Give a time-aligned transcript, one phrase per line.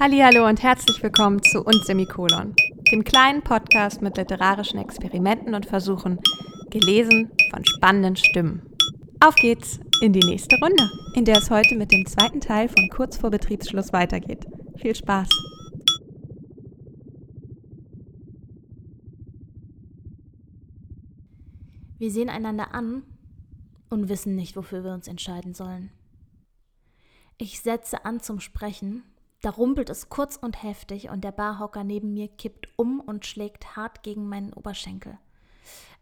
[0.00, 2.56] Hallo und herzlich willkommen zu uns Semikolon,
[2.90, 6.18] dem kleinen Podcast mit literarischen Experimenten und Versuchen,
[6.68, 8.74] gelesen von spannenden Stimmen.
[9.20, 12.88] Auf geht's in die nächste Runde, in der es heute mit dem zweiten Teil von
[12.88, 14.44] kurz vor Betriebsschluss weitergeht.
[14.78, 15.28] Viel Spaß!
[21.98, 23.04] Wir sehen einander an
[23.90, 25.92] und wissen nicht, wofür wir uns entscheiden sollen.
[27.38, 29.04] Ich setze an zum Sprechen
[29.44, 33.76] da rumpelt es kurz und heftig und der Barhocker neben mir kippt um und schlägt
[33.76, 35.18] hart gegen meinen Oberschenkel.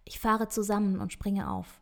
[0.04, 1.80] Ich fahre zusammen und springe auf.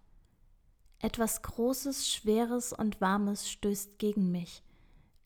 [1.01, 4.62] Etwas Großes, Schweres und Warmes stößt gegen mich.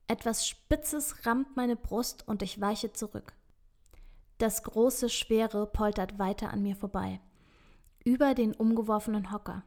[0.08, 3.34] Etwas Spitzes rammt meine Brust und ich weiche zurück.
[4.38, 7.20] Das große, Schwere poltert weiter an mir vorbei.
[8.04, 9.62] Über den umgeworfenen Hocker.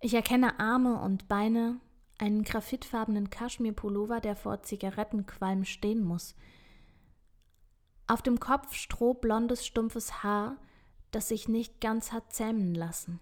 [0.00, 1.80] Ich erkenne Arme und Beine,
[2.20, 6.34] einen graphitfarbenen Kaschmirpullover, der vor Zigarettenqualm stehen muss.
[8.06, 10.56] Auf dem Kopf strohblondes, stumpfes Haar,
[11.10, 13.20] das sich nicht ganz hat zähmen lassen.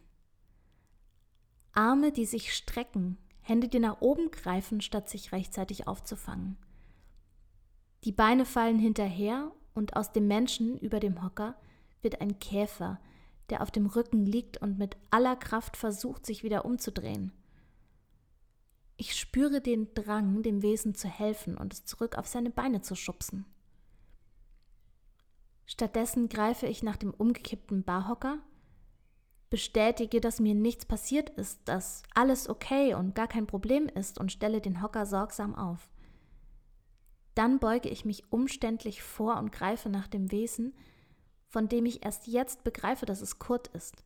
[1.73, 6.57] Arme, die sich strecken, Hände, die nach oben greifen, statt sich rechtzeitig aufzufangen.
[8.05, 11.55] Die Beine fallen hinterher und aus dem Menschen über dem Hocker
[12.03, 13.01] wird ein Käfer,
[13.51, 17.33] der auf dem Rücken liegt und mit aller Kraft versucht, sich wieder umzudrehen.
[19.01, 22.97] Ich spüre den Drang, dem Wesen zu helfen und es zurück auf seine Beine zu
[22.97, 23.47] schubsen.
[25.67, 28.39] Stattdessen greife ich nach dem umgekippten Barhocker,
[29.51, 34.33] bestätige, dass mir nichts passiert ist, dass alles okay und gar kein Problem ist und
[34.33, 35.89] stelle den Hocker sorgsam auf.
[37.37, 40.75] Dann beuge ich mich umständlich vor und greife nach dem Wesen,
[41.47, 44.05] von dem ich erst jetzt begreife, dass es Kurt ist.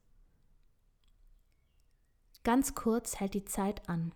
[2.45, 4.13] Ganz kurz hält die Zeit an.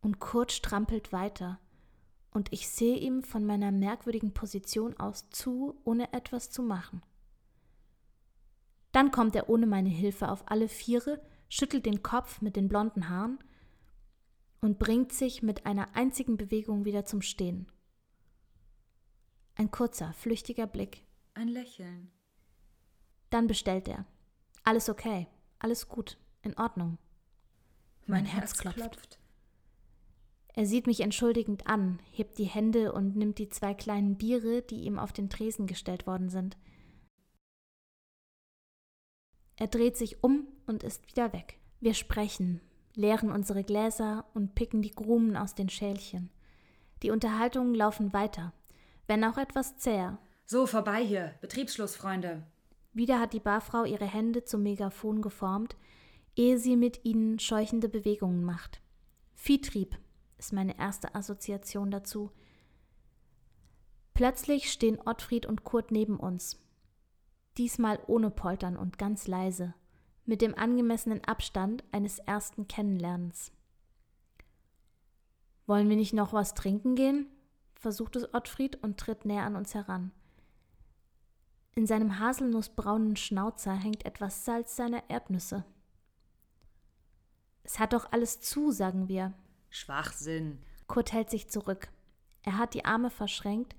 [0.00, 1.60] Und Kurt strampelt weiter,
[2.32, 7.02] und ich sehe ihm von meiner merkwürdigen Position aus zu, ohne etwas zu machen.
[8.92, 13.08] Dann kommt er ohne meine Hilfe auf alle Viere, schüttelt den Kopf mit den blonden
[13.08, 13.38] Haaren
[14.60, 17.66] und bringt sich mit einer einzigen Bewegung wieder zum Stehen.
[19.54, 21.04] Ein kurzer, flüchtiger Blick.
[21.34, 22.10] Ein Lächeln.
[23.30, 24.06] Dann bestellt er.
[24.64, 25.28] Alles okay,
[25.58, 26.98] alles gut, in Ordnung.
[28.06, 28.78] Mein, mein Herz, Herz klopft.
[28.78, 29.19] klopft.
[30.60, 34.82] Er sieht mich entschuldigend an, hebt die Hände und nimmt die zwei kleinen Biere, die
[34.82, 36.58] ihm auf den Tresen gestellt worden sind.
[39.56, 41.58] Er dreht sich um und ist wieder weg.
[41.80, 42.60] Wir sprechen,
[42.94, 46.28] leeren unsere Gläser und picken die Grumen aus den Schälchen.
[47.02, 48.52] Die Unterhaltungen laufen weiter,
[49.06, 50.18] wenn auch etwas zäher.
[50.44, 51.32] So, vorbei hier.
[51.40, 52.42] Betriebsschluss, Freunde.
[52.92, 55.74] Wieder hat die Barfrau ihre Hände zum Megafon geformt,
[56.36, 58.82] ehe sie mit ihnen scheuchende Bewegungen macht.
[59.32, 59.96] Viehtrieb,
[60.40, 62.32] ist meine erste Assoziation dazu.
[64.14, 66.58] Plötzlich stehen Ottfried und Kurt neben uns.
[67.58, 69.74] Diesmal ohne Poltern und ganz leise,
[70.24, 73.52] mit dem angemessenen Abstand eines ersten Kennenlernens.
[75.66, 77.26] Wollen wir nicht noch was trinken gehen?
[77.74, 80.10] versucht es Ottfried und tritt näher an uns heran.
[81.74, 85.64] In seinem haselnussbraunen Schnauzer hängt etwas Salz seiner Erdnüsse.
[87.62, 89.32] Es hat doch alles zu, sagen wir,
[89.70, 90.58] Schwachsinn.
[90.86, 91.88] Kurt hält sich zurück.
[92.42, 93.74] Er hat die Arme verschränkt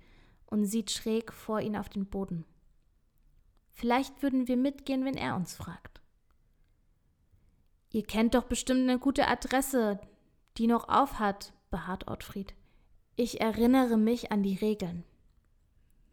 [0.45, 2.45] und sieht schräg vor ihn auf den Boden.
[3.71, 6.01] Vielleicht würden wir mitgehen, wenn er uns fragt.
[7.91, 9.99] Ihr kennt doch bestimmt eine gute Adresse,
[10.57, 12.53] die noch aufhat, beharrt Ottfried.
[13.15, 15.03] Ich erinnere mich an die Regeln.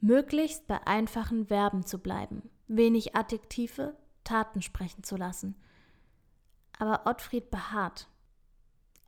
[0.01, 5.57] Möglichst bei einfachen Verben zu bleiben, wenig Adjektive, Taten sprechen zu lassen.
[6.79, 8.09] Aber Ottfried beharrt.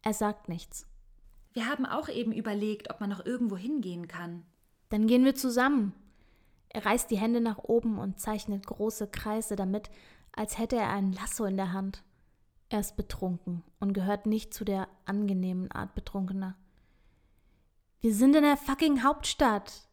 [0.03, 0.87] Er sagt nichts.
[1.53, 4.45] Wir haben auch eben überlegt, ob man noch irgendwo hingehen kann.
[4.89, 5.95] Dann gehen wir zusammen.
[6.69, 9.91] Er reißt die Hände nach oben und zeichnet große Kreise damit,
[10.33, 12.05] als hätte er ein Lasso in der Hand.
[12.69, 16.57] Er ist betrunken und gehört nicht zu der angenehmen Art Betrunkener.
[18.01, 19.89] Wir sind in der fucking Hauptstadt.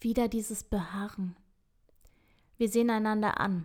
[0.00, 1.36] Wieder dieses Beharren.
[2.56, 3.64] Wir sehen einander an.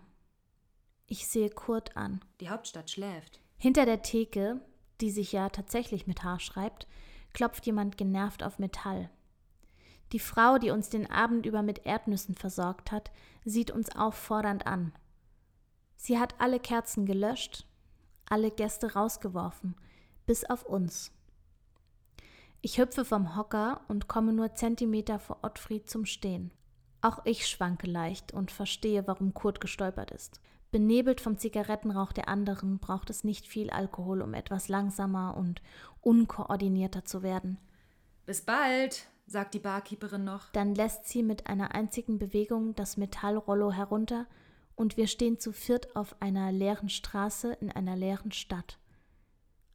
[1.07, 2.23] Ich sehe Kurt an.
[2.39, 3.39] Die Hauptstadt schläft.
[3.57, 4.61] Hinter der Theke
[5.01, 6.87] die sich ja tatsächlich mit H schreibt,
[7.33, 9.09] klopft jemand genervt auf Metall.
[10.11, 13.11] Die Frau, die uns den Abend über mit Erdnüssen versorgt hat,
[13.43, 14.93] sieht uns auffordernd an.
[15.97, 17.65] Sie hat alle Kerzen gelöscht,
[18.29, 19.75] alle Gäste rausgeworfen,
[20.25, 21.11] bis auf uns.
[22.61, 26.51] Ich hüpfe vom Hocker und komme nur Zentimeter vor Ottfried zum Stehen.
[27.01, 30.41] Auch ich schwanke leicht und verstehe, warum Kurt gestolpert ist.
[30.75, 35.61] Benebelt vom Zigarettenrauch der anderen braucht es nicht viel Alkohol, um etwas langsamer und
[36.01, 37.57] unkoordinierter zu werden.
[38.25, 40.51] Bis bald, sagt die Barkeeperin noch.
[40.51, 44.25] Dann lässt sie mit einer einzigen Bewegung das Metallrollo herunter
[44.75, 48.77] und wir stehen zu viert auf einer leeren Straße in einer leeren Stadt.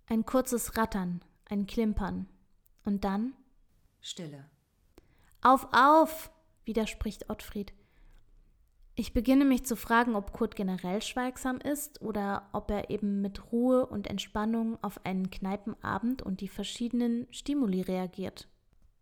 [0.04, 2.28] Ein kurzes Rattern, ein Klimpern.
[2.84, 3.32] Und dann?
[4.02, 4.44] Stille.
[5.40, 6.30] Auf, auf!
[6.66, 7.72] widerspricht Ottfried.
[9.00, 13.50] Ich beginne mich zu fragen, ob Kurt generell schweigsam ist oder ob er eben mit
[13.50, 18.46] Ruhe und Entspannung auf einen Kneipenabend und die verschiedenen Stimuli reagiert.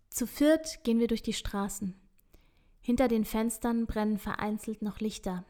[0.09, 1.97] Zu viert gehen wir durch die Straßen.
[2.81, 5.45] Hinter den Fenstern brennen vereinzelt noch Lichter.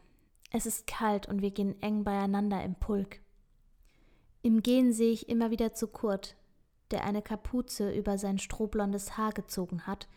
[0.49, 3.19] Es ist kalt und wir gehen eng beieinander im Pulk.
[4.41, 6.35] Im Gehen sehe ich immer wieder zu Kurt,
[6.89, 10.07] der eine Kapuze über sein strohblondes Haar gezogen hat,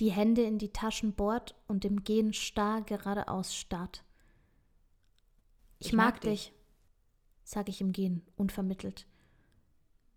[0.00, 4.02] die Hände in die Taschen bohrt und im Gehen starr geradeaus starrt.
[5.78, 6.52] Ich, ich mag, mag dich,
[7.44, 9.06] sage ich im Gehen, unvermittelt.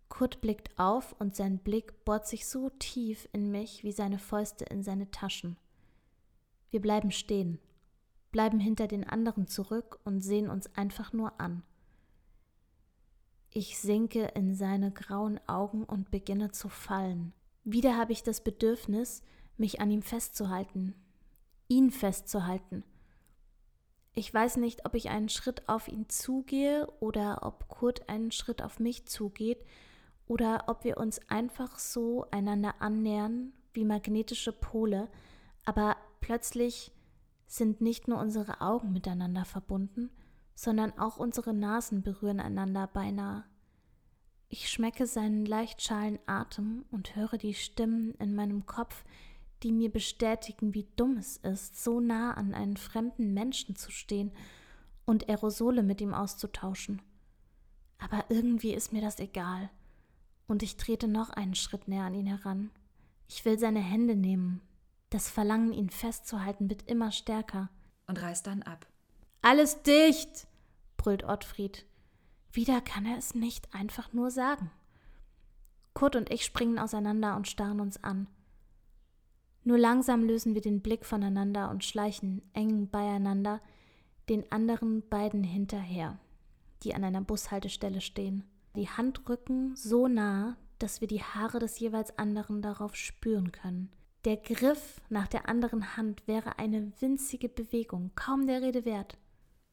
[0.08, 4.64] Kurt blickt auf und sein Blick bohrt sich so tief in mich wie seine Fäuste
[4.64, 5.56] in seine Taschen.
[6.70, 7.58] Wir bleiben stehen,
[8.32, 11.62] bleiben hinter den anderen zurück und sehen uns einfach nur an.
[13.50, 17.32] Ich sinke in seine grauen Augen und beginne zu fallen.
[17.64, 19.22] Wieder habe ich das Bedürfnis,
[19.56, 20.94] mich an ihm festzuhalten,
[21.68, 22.84] ihn festzuhalten.
[24.14, 28.62] Ich weiß nicht, ob ich einen Schritt auf ihn zugehe oder ob Kurt einen Schritt
[28.62, 29.64] auf mich zugeht
[30.26, 35.08] oder ob wir uns einfach so einander annähern wie magnetische Pole,
[35.64, 36.92] aber plötzlich
[37.46, 40.10] sind nicht nur unsere Augen miteinander verbunden,
[40.54, 43.44] sondern auch unsere Nasen berühren einander beinahe.
[44.48, 49.04] Ich schmecke seinen leicht schalen Atem und höre die Stimmen in meinem Kopf,
[49.64, 54.30] die mir bestätigen, wie dumm es ist, so nah an einen fremden Menschen zu stehen
[55.06, 57.00] und Aerosole mit ihm auszutauschen.
[57.98, 59.70] Aber irgendwie ist mir das egal.
[60.46, 62.70] Und ich trete noch einen Schritt näher an ihn heran.
[63.26, 64.60] Ich will seine Hände nehmen.
[65.08, 67.70] Das Verlangen, ihn festzuhalten, wird immer stärker.
[68.06, 68.86] Und reißt dann ab.
[69.40, 70.46] Alles dicht!
[70.98, 71.86] brüllt Ottfried.
[72.52, 74.70] Wieder kann er es nicht einfach nur sagen.
[75.94, 78.26] Kurt und ich springen auseinander und starren uns an.
[79.64, 83.60] Nur langsam lösen wir den Blick voneinander und schleichen eng beieinander
[84.28, 86.18] den anderen beiden hinterher,
[86.82, 88.44] die an einer Bushaltestelle stehen.
[88.76, 93.90] Die Handrücken so nah, dass wir die Haare des jeweils anderen darauf spüren können.
[94.24, 99.18] Der Griff nach der anderen Hand wäre eine winzige Bewegung, kaum der Rede wert.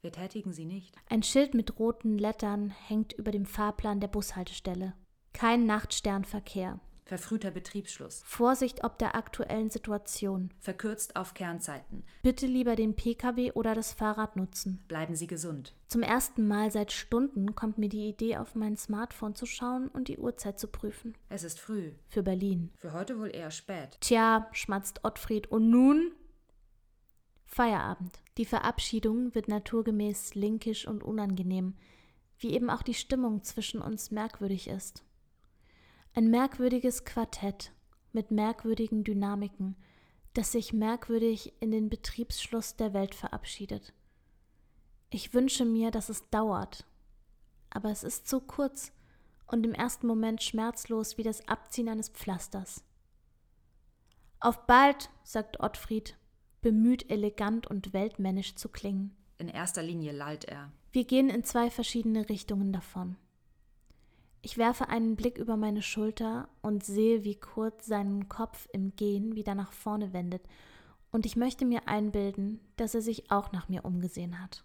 [0.02, 0.96] Wir tätigen sie nicht.
[1.10, 4.94] Ein Schild mit roten Lettern hängt über dem Fahrplan der Bushaltestelle.
[5.34, 6.80] Kein Nachtsternverkehr.
[7.12, 8.24] Verfrühter Betriebsschluss.
[8.26, 10.50] Vorsicht ob der aktuellen Situation.
[10.60, 12.06] Verkürzt auf Kernzeiten.
[12.22, 14.82] Bitte lieber den Pkw oder das Fahrrad nutzen.
[14.88, 15.76] Bleiben Sie gesund.
[15.90, 20.08] Zum ersten Mal seit Stunden kommt mir die Idee, auf mein Smartphone zu schauen und
[20.08, 21.14] die Uhrzeit zu prüfen.
[21.28, 21.92] Es ist früh.
[22.08, 22.72] Für Berlin.
[22.78, 23.98] Für heute wohl eher spät.
[24.00, 25.52] Tja, schmatzt Ottfried.
[25.52, 26.14] Und nun?
[27.44, 28.20] Feierabend.
[28.38, 31.76] Die Verabschiedung wird naturgemäß linkisch und unangenehm,
[32.40, 35.04] wie eben auch die Stimmung zwischen uns merkwürdig ist.
[36.14, 37.72] Ein merkwürdiges Quartett
[38.12, 39.78] mit merkwürdigen Dynamiken,
[40.34, 43.94] das sich merkwürdig in den Betriebsschluss der Welt verabschiedet.
[45.10, 46.86] Ich wünsche mir, dass es dauert,
[47.70, 48.92] aber es ist so kurz
[49.48, 52.84] und im ersten Moment schmerzlos wie das Abziehen eines Pflasters.
[54.42, 56.18] Auf bald, sagt Ottfried,
[56.60, 59.16] bemüht elegant und weltmännisch zu klingen.
[59.38, 60.74] In erster Linie lallt er.
[60.92, 63.16] Wir gehen in zwei verschiedene Richtungen davon.
[64.44, 69.36] Ich werfe einen Blick über meine Schulter und sehe, wie Kurt seinen Kopf im Gehen
[69.36, 70.44] wieder nach vorne wendet,
[71.12, 74.64] und ich möchte mir einbilden, dass er sich auch nach mir umgesehen hat.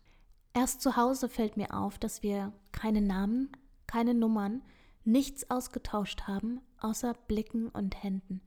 [0.54, 3.50] Erst zu Hause fällt mir auf, dass wir keine Namen,
[3.86, 4.62] keine Nummern,
[5.04, 8.40] nichts ausgetauscht haben, außer Blicken und Händen.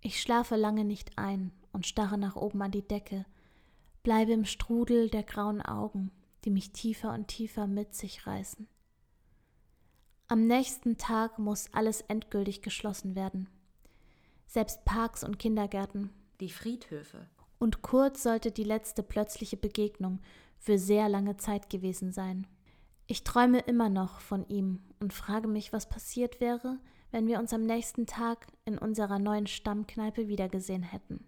[0.00, 3.26] Ich schlafe lange nicht ein und starre nach oben an die Decke,
[4.02, 6.10] bleibe im Strudel der grauen Augen,
[6.44, 8.66] die mich tiefer und tiefer mit sich reißen.
[10.30, 13.48] Am nächsten Tag muss alles endgültig geschlossen werden.
[14.46, 16.10] Selbst Parks und Kindergärten.
[16.40, 17.26] Die Friedhöfe.
[17.58, 20.20] Und Kurt sollte die letzte plötzliche Begegnung
[20.58, 22.46] für sehr lange Zeit gewesen sein.
[23.06, 26.78] Ich träume immer noch von ihm und frage mich, was passiert wäre,
[27.10, 31.24] wenn wir uns am nächsten Tag in unserer neuen Stammkneipe wiedergesehen hätten.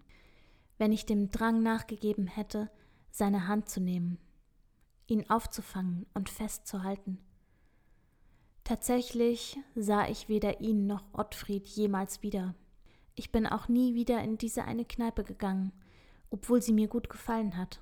[0.77, 2.69] Wenn ich dem Drang nachgegeben hätte,
[3.09, 4.19] seine Hand zu nehmen,
[5.07, 7.17] ihn aufzufangen und festzuhalten.
[8.63, 12.55] Tatsächlich sah ich weder ihn noch Ottfried jemals wieder.
[13.15, 15.71] Ich bin auch nie wieder in diese eine Kneipe gegangen,
[16.29, 17.81] obwohl sie mir gut gefallen hat.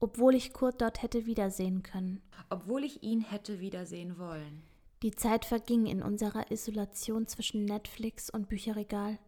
[0.00, 2.22] Obwohl ich Kurt dort hätte wiedersehen können.
[2.48, 4.62] Obwohl ich ihn hätte wiedersehen wollen.
[5.02, 9.18] Die Zeit verging in unserer Isolation zwischen Netflix und Bücherregal.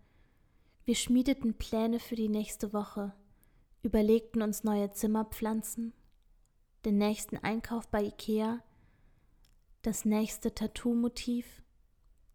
[0.85, 3.15] Wir schmiedeten Pläne für die nächste Woche,
[3.83, 5.93] überlegten uns neue Zimmerpflanzen,
[6.85, 8.61] den nächsten Einkauf bei Ikea,
[9.83, 11.61] das nächste Tattoo-Motiv,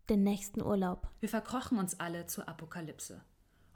[0.09, 1.07] den nächsten Urlaub.
[1.21, 3.21] Wir verkrochen uns alle zur Apokalypse,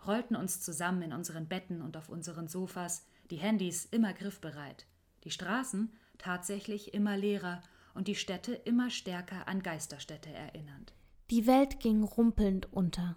[0.06, 4.86] rollten uns zusammen in unseren Betten und auf unseren Sofas, die Handys immer griffbereit,
[5.24, 7.62] die Straßen tatsächlich immer leerer
[7.94, 10.94] und die Städte immer stärker an Geisterstädte erinnernd.
[11.30, 13.16] Die Welt ging rumpelnd unter.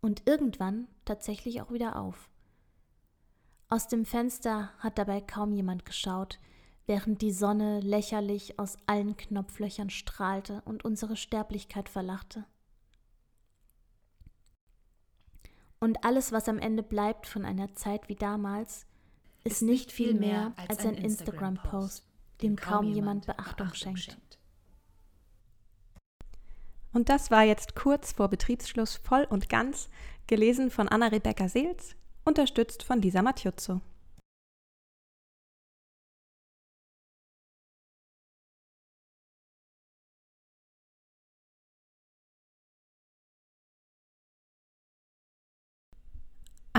[0.00, 2.28] Und irgendwann tatsächlich auch wieder auf.
[3.68, 6.38] Aus dem Fenster hat dabei kaum jemand geschaut,
[6.86, 12.44] während die Sonne lächerlich aus allen Knopflöchern strahlte und unsere Sterblichkeit verlachte.
[15.78, 18.86] Und alles, was am Ende bleibt von einer Zeit wie damals,
[19.44, 22.06] ist, ist nicht viel mehr als, als ein Instagram-Post,
[22.40, 24.02] dem kaum jemand Beachtung, Beachtung schenkt.
[24.02, 24.38] schenkt.
[26.92, 29.88] Und das war jetzt kurz vor Betriebsschluss voll und ganz,
[30.26, 33.80] gelesen von Anna-Rebecca Seels, unterstützt von Lisa Mattiuzzo.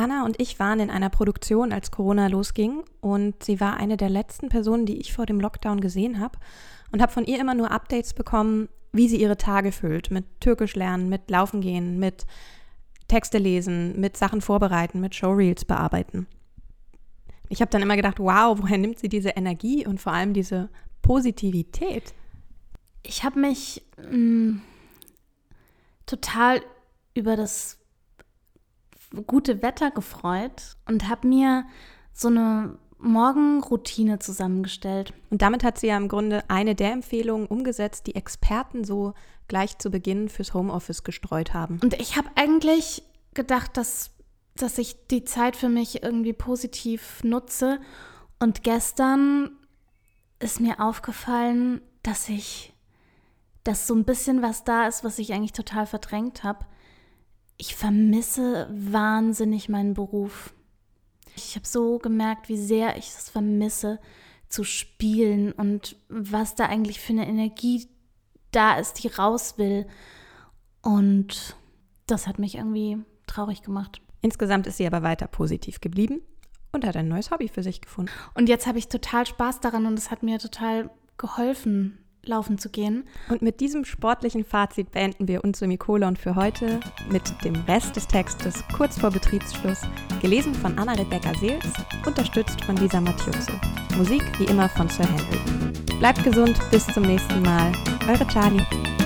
[0.03, 4.09] Anna und ich waren in einer Produktion, als Corona losging und sie war eine der
[4.09, 6.37] letzten Personen, die ich vor dem Lockdown gesehen habe
[6.91, 10.75] und habe von ihr immer nur Updates bekommen, wie sie ihre Tage füllt mit Türkisch
[10.75, 12.25] lernen, mit Laufen gehen, mit
[13.07, 16.27] Texte lesen, mit Sachen vorbereiten, mit Showreels bearbeiten.
[17.47, 20.69] Ich habe dann immer gedacht, wow, woher nimmt sie diese Energie und vor allem diese
[21.01, 22.13] Positivität?
[23.03, 24.61] Ich habe mich mh, mm,
[26.05, 26.61] total
[27.13, 27.77] über das
[29.21, 31.65] gute Wetter gefreut und habe mir
[32.13, 35.13] so eine Morgenroutine zusammengestellt.
[35.29, 39.13] Und damit hat sie ja im Grunde eine der Empfehlungen umgesetzt, die Experten so
[39.47, 41.79] gleich zu Beginn fürs Homeoffice gestreut haben.
[41.83, 43.03] Und ich habe eigentlich
[43.33, 44.11] gedacht, dass,
[44.55, 47.79] dass ich die Zeit für mich irgendwie positiv nutze.
[48.39, 49.51] Und gestern
[50.39, 52.73] ist mir aufgefallen, dass ich,
[53.63, 56.65] dass so ein bisschen was da ist, was ich eigentlich total verdrängt habe
[57.57, 60.53] ich vermisse wahnsinnig meinen Beruf.
[61.35, 63.99] Ich habe so gemerkt, wie sehr ich es vermisse
[64.49, 67.87] zu spielen und was da eigentlich für eine Energie
[68.51, 69.87] da ist, die raus will.
[70.81, 71.55] Und
[72.05, 74.01] das hat mich irgendwie traurig gemacht.
[74.21, 76.21] Insgesamt ist sie aber weiter positiv geblieben
[76.71, 78.11] und hat ein neues Hobby für sich gefunden.
[78.35, 82.69] Und jetzt habe ich total Spaß daran und es hat mir total geholfen, laufen zu
[82.69, 83.03] gehen.
[83.29, 88.07] Und mit diesem sportlichen Fazit beenden wir uns Semikolon für heute mit dem Rest des
[88.07, 89.81] Textes kurz vor Betriebsschluss,
[90.21, 91.65] gelesen von Anna-Rebecca Seels,
[92.05, 93.53] unterstützt von Lisa Mattiuzzo.
[93.97, 95.97] Musik wie immer von Sir Henry.
[95.99, 97.71] Bleibt gesund, bis zum nächsten Mal.
[98.07, 99.02] Eure Charlie.